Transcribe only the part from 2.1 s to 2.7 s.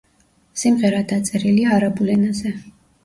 ენაზე.